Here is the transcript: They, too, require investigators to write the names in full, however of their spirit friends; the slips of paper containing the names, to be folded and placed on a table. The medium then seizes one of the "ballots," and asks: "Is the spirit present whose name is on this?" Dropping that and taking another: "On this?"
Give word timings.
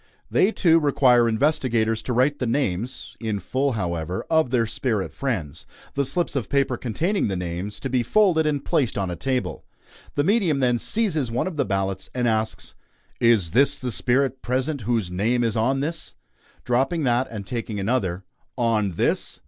They, 0.31 0.51
too, 0.51 0.79
require 0.79 1.29
investigators 1.29 2.01
to 2.01 2.11
write 2.13 2.39
the 2.39 2.47
names 2.47 3.15
in 3.19 3.39
full, 3.39 3.73
however 3.73 4.25
of 4.31 4.49
their 4.49 4.65
spirit 4.65 5.13
friends; 5.13 5.67
the 5.93 6.03
slips 6.03 6.35
of 6.35 6.49
paper 6.49 6.75
containing 6.75 7.27
the 7.27 7.35
names, 7.35 7.79
to 7.81 7.87
be 7.87 8.01
folded 8.01 8.47
and 8.47 8.65
placed 8.65 8.97
on 8.97 9.11
a 9.11 9.15
table. 9.15 9.63
The 10.15 10.23
medium 10.23 10.57
then 10.59 10.79
seizes 10.79 11.29
one 11.29 11.45
of 11.45 11.55
the 11.55 11.65
"ballots," 11.65 12.09
and 12.15 12.27
asks: 12.27 12.73
"Is 13.19 13.51
the 13.51 13.67
spirit 13.67 14.41
present 14.41 14.81
whose 14.89 15.11
name 15.11 15.43
is 15.43 15.55
on 15.55 15.81
this?" 15.81 16.15
Dropping 16.63 17.03
that 17.03 17.27
and 17.29 17.45
taking 17.45 17.79
another: 17.79 18.23
"On 18.57 18.93
this?" 18.93 19.39